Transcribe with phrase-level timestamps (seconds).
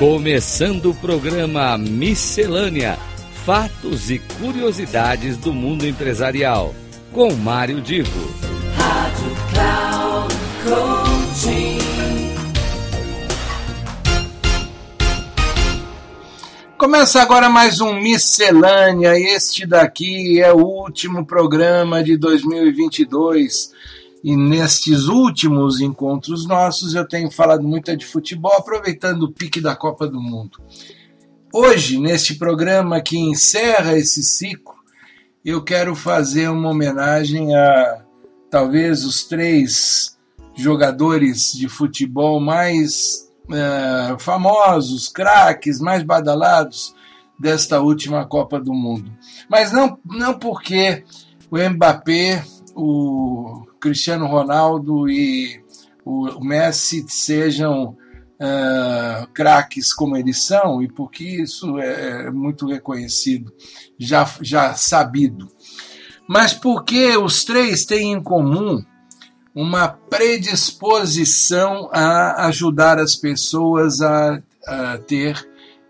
[0.00, 2.98] Começando o programa Miscelânea:
[3.44, 6.74] Fatos e Curiosidades do Mundo Empresarial,
[7.12, 8.34] com Mário Divo.
[8.78, 11.78] Rádio Cloud Coaching.
[16.78, 19.18] Começa agora mais um Miscelânea.
[19.18, 23.70] Este daqui é o último programa de 2022
[24.22, 29.74] e nestes últimos encontros nossos eu tenho falado muito de futebol, aproveitando o pique da
[29.74, 30.58] Copa do Mundo.
[31.52, 34.74] Hoje, neste programa que encerra esse ciclo,
[35.44, 38.02] eu quero fazer uma homenagem a
[38.50, 40.18] talvez os três
[40.54, 46.94] jogadores de futebol mais uh, famosos, craques, mais badalados
[47.38, 49.10] desta última Copa do Mundo.
[49.48, 51.04] Mas não, não porque
[51.50, 55.62] o Mbappé, o Cristiano Ronaldo e
[56.04, 57.96] o Messi sejam
[58.40, 63.52] uh, craques como eles são, e porque isso é muito reconhecido,
[63.98, 65.48] já, já sabido.
[66.28, 68.82] Mas porque os três têm em comum
[69.54, 75.36] uma predisposição a ajudar as pessoas a, a ter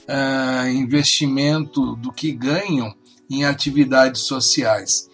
[0.08, 2.94] uh, investimento do que ganham
[3.30, 5.09] em atividades sociais.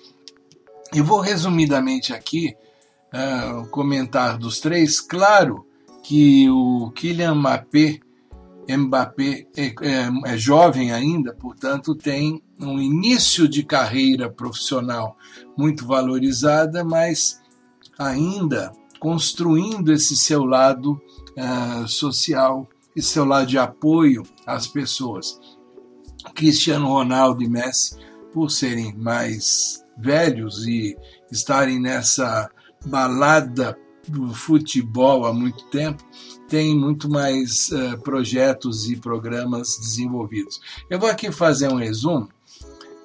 [0.96, 2.56] Eu vou resumidamente aqui
[3.12, 4.98] uh, comentar dos três.
[4.98, 5.66] Claro
[6.02, 8.00] que o Kylian Mbappé,
[8.66, 15.18] Mbappé é, é, é jovem ainda, portanto tem um início de carreira profissional
[15.54, 17.42] muito valorizada, mas
[17.98, 20.98] ainda construindo esse seu lado
[21.36, 25.38] uh, social e seu lado de apoio às pessoas.
[26.34, 27.98] Cristiano Ronaldo e Messi,
[28.32, 30.96] por serem mais velhos e
[31.30, 32.50] estarem nessa
[32.84, 33.76] balada
[34.08, 36.02] do futebol há muito tempo,
[36.48, 40.60] tem muito mais uh, projetos e programas desenvolvidos.
[40.88, 42.28] Eu vou aqui fazer um resumo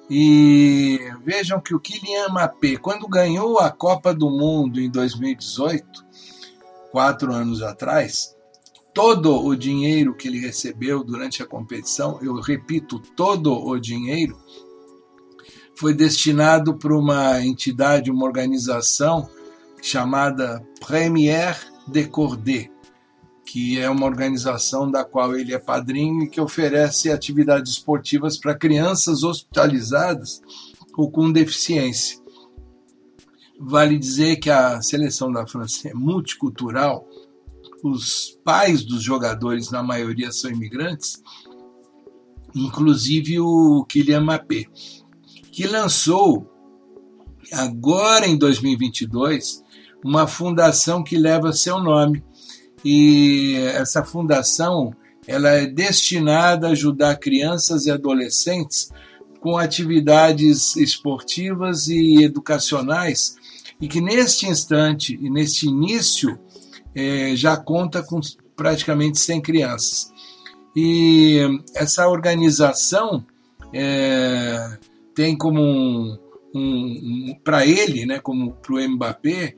[0.08, 6.04] e vejam que o Kylian Mbappé, quando ganhou a Copa do Mundo em 2018,
[6.90, 8.36] quatro anos atrás,
[8.92, 14.38] todo o dinheiro que ele recebeu durante a competição, eu repito, todo o dinheiro,
[15.76, 19.28] foi destinado para uma entidade, uma organização
[19.80, 22.70] chamada Premier de Cordé,
[23.44, 28.54] que é uma organização da qual ele é padrinho e que oferece atividades esportivas para
[28.54, 30.40] crianças hospitalizadas
[30.96, 32.20] ou com deficiência.
[33.58, 37.06] Vale dizer que a seleção da França é multicultural,
[37.82, 41.22] os pais dos jogadores, na maioria, são imigrantes,
[42.54, 44.66] inclusive o Kylian Mbappé,
[45.52, 46.50] que lançou
[47.52, 49.62] agora em 2022
[50.02, 52.24] uma fundação que leva seu nome.
[52.84, 54.92] E essa fundação
[55.26, 58.90] ela é destinada a ajudar crianças e adolescentes
[59.40, 63.36] com atividades esportivas e educacionais
[63.80, 66.38] e que neste instante e neste início
[66.94, 68.20] é, já conta com
[68.56, 70.12] praticamente 100 crianças.
[70.74, 71.40] E
[71.74, 73.24] essa organização
[73.72, 74.78] é,
[75.14, 76.18] tem como um,
[76.54, 79.54] um, um para ele, né, como para o Mbappé,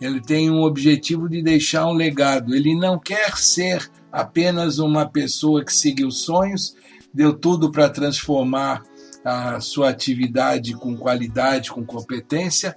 [0.00, 2.54] ele tem um objetivo de deixar um legado.
[2.54, 6.74] Ele não quer ser apenas uma pessoa que seguiu sonhos,
[7.12, 8.82] deu tudo para transformar
[9.24, 12.76] a sua atividade com qualidade, com competência,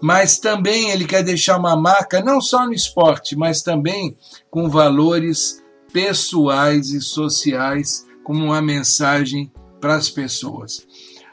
[0.00, 4.16] mas também ele quer deixar uma marca não só no esporte, mas também
[4.50, 5.60] com valores
[5.92, 9.50] pessoais e sociais, como uma mensagem
[9.80, 10.86] para as pessoas.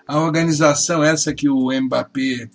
[0.08, 2.50] A organização essa que o Mbappé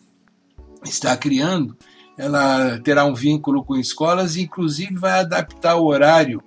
[0.84, 1.76] está criando,
[2.16, 6.42] ela terá um vínculo com escolas e, inclusive, vai adaptar o horário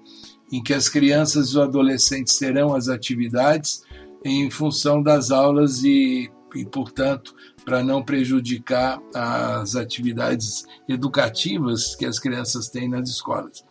[0.52, 3.84] em que as crianças e os adolescentes terão as atividades
[4.24, 12.20] em função das aulas e, e portanto, para não prejudicar as atividades educativas que as
[12.20, 13.64] crianças têm nas escolas.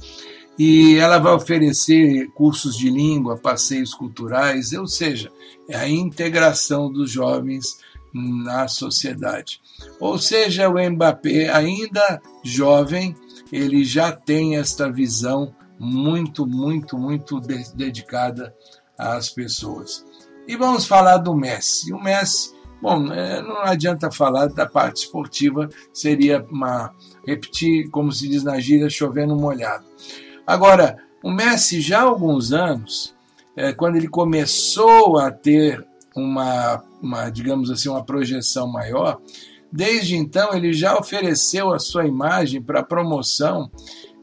[0.59, 5.31] E ela vai oferecer cursos de língua, passeios culturais, ou seja,
[5.69, 7.79] é a integração dos jovens
[8.15, 9.61] na sociedade.
[9.99, 13.17] Ou seja, o Mbappé, ainda jovem,
[13.51, 18.55] ele já tem esta visão muito, muito, muito de dedicada
[18.97, 20.05] às pessoas.
[20.47, 21.93] E vamos falar do Messi.
[21.93, 26.95] O Messi, bom, é, não adianta falar da parte esportiva, seria uma
[27.27, 29.85] repetir, como se diz na gíria, chovendo molhado.
[30.47, 33.15] Agora, o Messi já há alguns anos,
[33.57, 39.21] é, quando ele começou a ter uma, uma, digamos assim, uma projeção maior,
[39.73, 43.71] desde então ele já ofereceu a sua imagem para promoção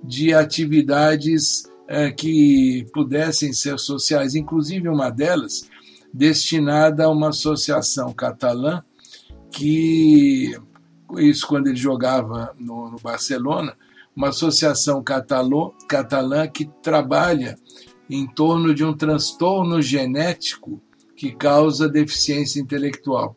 [0.03, 1.69] de atividades
[2.15, 5.69] que pudessem ser sociais, inclusive uma delas
[6.13, 8.81] destinada a uma associação catalã
[9.51, 10.55] que
[11.17, 13.75] isso quando ele jogava no, no Barcelona,
[14.15, 17.57] uma associação catalô, catalã que trabalha
[18.09, 20.81] em torno de um transtorno genético
[21.15, 23.35] que causa deficiência intelectual.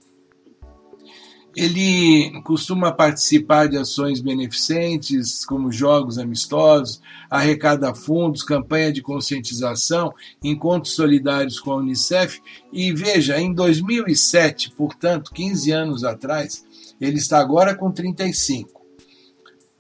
[1.57, 7.01] Ele costuma participar de ações beneficentes, como jogos amistosos,
[7.31, 10.13] arrecada fundos, campanha de conscientização,
[10.43, 12.41] encontros solidários com a Unicef.
[12.73, 16.65] E veja, em 2007, portanto, 15 anos atrás,
[17.01, 18.74] ele está agora com 35.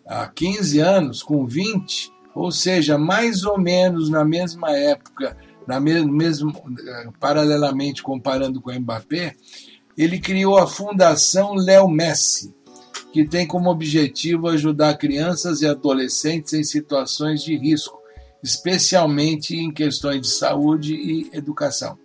[0.07, 5.37] Há 15 anos, com 20, ou seja, mais ou menos na mesma época,
[5.67, 6.53] na mesmo, mesmo
[6.87, 9.35] eh, paralelamente comparando com o Mbappé,
[9.97, 12.53] ele criou a Fundação Léo Messi,
[13.13, 17.99] que tem como objetivo ajudar crianças e adolescentes em situações de risco,
[18.43, 21.97] especialmente em questões de saúde e educação.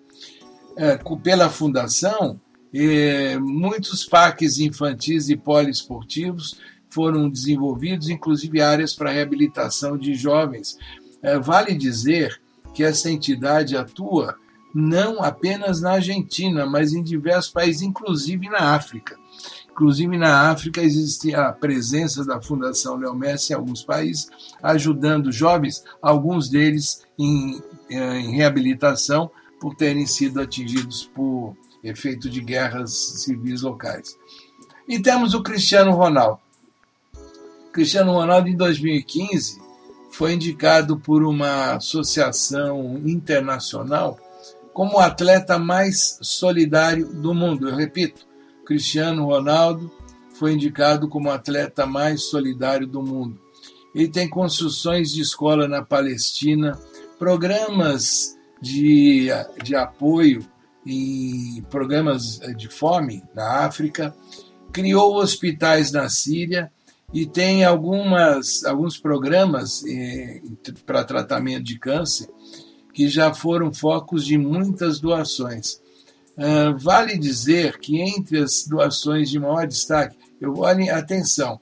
[0.78, 2.40] É, pela fundação,
[2.74, 6.58] é, muitos parques infantis e poliesportivos
[6.90, 10.78] foram desenvolvidos, inclusive áreas para reabilitação de jovens.
[11.22, 12.42] É, vale dizer
[12.74, 14.36] que essa entidade atua
[14.74, 19.18] não apenas na Argentina, mas em diversos países, inclusive na África.
[19.72, 24.30] Inclusive na África existe a presença da Fundação Leo Messi em alguns países,
[24.62, 32.92] ajudando jovens, alguns deles em, em reabilitação, por terem sido atingidos por efeito de guerras
[33.24, 34.18] civis locais.
[34.88, 36.40] E temos o Cristiano Ronaldo.
[37.80, 39.62] Cristiano Ronaldo, em 2015,
[40.12, 44.20] foi indicado por uma associação internacional
[44.74, 47.70] como o atleta mais solidário do mundo.
[47.70, 48.28] Eu repito,
[48.66, 49.90] Cristiano Ronaldo
[50.34, 53.40] foi indicado como o atleta mais solidário do mundo.
[53.96, 56.78] Ele tem construções de escola na Palestina,
[57.18, 59.30] programas de,
[59.64, 60.46] de apoio
[60.86, 64.14] em programas de fome na África,
[64.74, 66.70] criou hospitais na Síria
[67.14, 70.42] e tem algumas, alguns programas eh,
[70.86, 72.30] para tratamento de câncer
[72.94, 75.82] que já foram focos de muitas doações.
[76.38, 81.60] Uh, vale dizer que entre as doações de maior destaque, eu olhem atenção,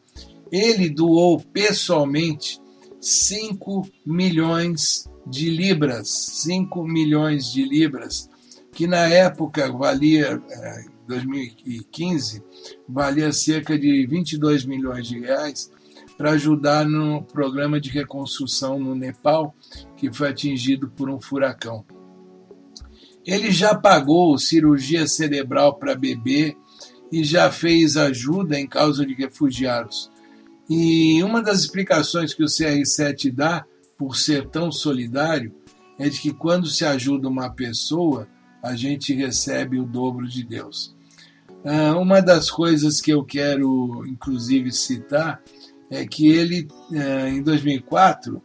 [0.51, 2.61] ele doou pessoalmente
[2.99, 8.29] 5 milhões de libras, 5 milhões de libras,
[8.71, 10.41] que na época valia,
[10.79, 12.43] em 2015,
[12.87, 15.71] valia cerca de 22 milhões de reais,
[16.17, 19.55] para ajudar no programa de reconstrução no Nepal,
[19.95, 21.85] que foi atingido por um furacão.
[23.25, 26.57] Ele já pagou cirurgia cerebral para bebê
[27.11, 30.11] e já fez ajuda em causa de refugiados.
[30.69, 33.65] E uma das explicações que o CR7 dá,
[33.97, 35.53] por ser tão solidário,
[35.99, 38.27] é de que quando se ajuda uma pessoa,
[38.61, 40.96] a gente recebe o dobro de Deus.
[41.69, 45.43] Ah, uma das coisas que eu quero, inclusive, citar
[45.89, 48.41] é que ele, é, em 2004,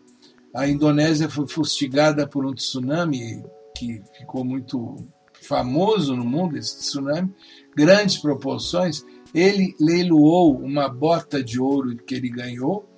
[0.52, 3.44] a Indonésia foi fustigada por um tsunami
[3.76, 4.96] que ficou muito
[5.40, 7.32] famoso no mundo, esse tsunami,
[7.76, 9.04] grandes proporções.
[9.32, 12.88] Ele leiloou uma bota de ouro que ele ganhou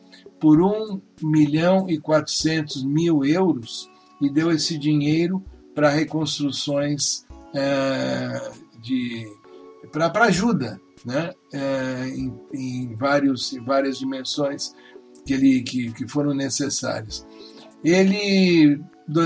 [0.40, 3.90] por 1 milhão e 400 mil euros
[4.22, 5.44] e deu esse dinheiro
[5.74, 9.26] para reconstruções é, de
[9.94, 14.74] para ajuda né, é, em, em, vários, em várias dimensões
[15.24, 17.26] que, ele, que, que foram necessárias.
[17.84, 18.80] Ele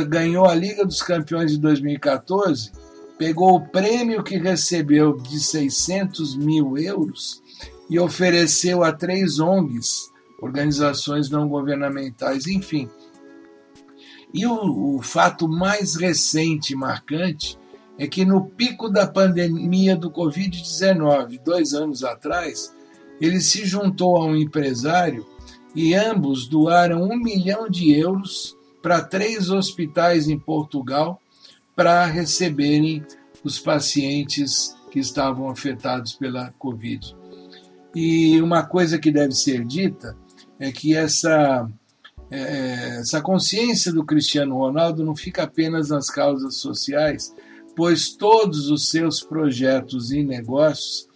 [0.08, 2.72] ganhou a Liga dos Campeões de 2014,
[3.16, 7.42] pegou o prêmio que recebeu de 600 mil euros
[7.88, 10.10] e ofereceu a três ONGs,
[10.42, 12.88] organizações não governamentais, enfim.
[14.34, 17.58] E o, o fato mais recente e marcante
[17.98, 22.72] é que no pico da pandemia do Covid-19, dois anos atrás,
[23.20, 25.26] ele se juntou a um empresário
[25.74, 31.20] e ambos doaram um milhão de euros para três hospitais em Portugal
[31.74, 33.04] para receberem
[33.42, 37.16] os pacientes que estavam afetados pela Covid.
[37.94, 40.16] E uma coisa que deve ser dita
[40.58, 41.68] é que essa,
[42.30, 47.34] é, essa consciência do Cristiano Ronaldo não fica apenas nas causas sociais,
[47.78, 51.06] pois todos os seus projetos e negócios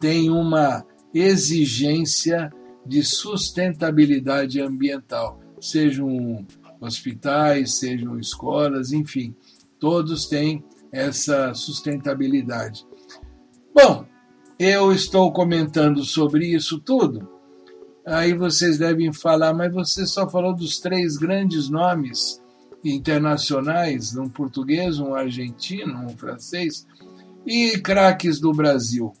[0.00, 0.84] têm uma
[1.14, 2.52] exigência
[2.84, 6.44] de sustentabilidade ambiental, sejam
[6.80, 9.32] hospitais, sejam escolas, enfim,
[9.78, 12.84] todos têm essa sustentabilidade.
[13.72, 14.04] Bom,
[14.58, 17.28] eu estou comentando sobre isso tudo.
[18.04, 22.42] Aí vocês devem falar, mas você só falou dos três grandes nomes
[22.84, 26.86] internacionais, um português, um argentino, um francês
[27.46, 29.12] e craques do Brasil.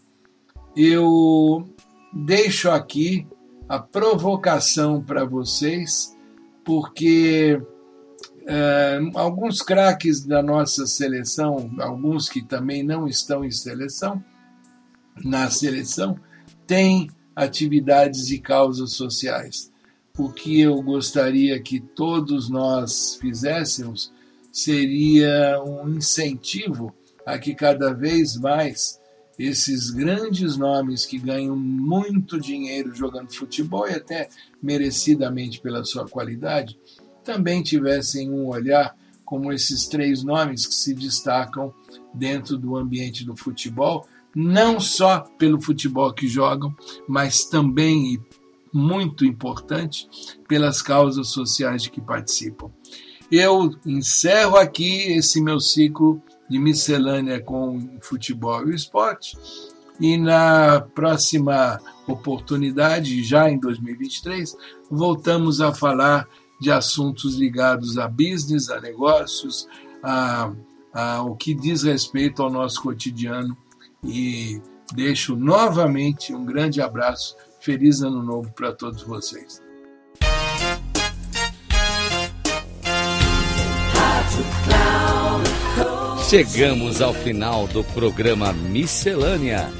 [0.76, 1.68] Eu
[2.12, 3.26] deixo aqui
[3.68, 6.16] a provocação para vocês,
[6.64, 7.60] porque
[8.46, 14.24] é, alguns craques da nossa seleção, alguns que também não estão em seleção,
[15.22, 16.18] na seleção,
[16.66, 19.70] têm atividades e causas sociais.
[20.18, 24.12] O que eu gostaria que todos nós fizéssemos
[24.50, 26.92] seria um incentivo
[27.24, 28.98] a que cada vez mais
[29.38, 34.28] esses grandes nomes que ganham muito dinheiro jogando futebol e até
[34.60, 36.76] merecidamente pela sua qualidade,
[37.22, 41.72] também tivessem um olhar como esses três nomes que se destacam
[42.12, 46.74] dentro do ambiente do futebol, não só pelo futebol que jogam,
[47.06, 48.18] mas também e
[48.72, 50.08] muito importante
[50.46, 52.70] pelas causas sociais de que participam.
[53.30, 59.36] Eu encerro aqui esse meu ciclo de miscelânea com futebol e esporte.
[60.00, 64.56] E na próxima oportunidade, já em 2023,
[64.90, 66.26] voltamos a falar
[66.60, 69.68] de assuntos ligados a business, a negócios,
[70.02, 70.52] a,
[70.92, 73.56] a o que diz respeito ao nosso cotidiano.
[74.02, 74.62] E
[74.94, 77.36] deixo novamente um grande abraço,
[77.68, 79.62] feliz ano novo para todos vocês.
[86.30, 89.70] Chegamos ao final do programa Miscelânea: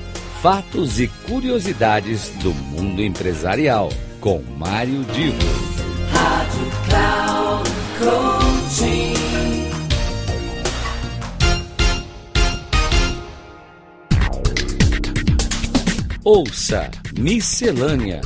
[0.43, 3.89] Fatos e Curiosidades do Mundo Empresarial,
[4.21, 5.39] com Mário Divo.
[6.13, 9.15] Rádio Cloud Coaching.
[16.23, 18.23] Ouça Miscelânea: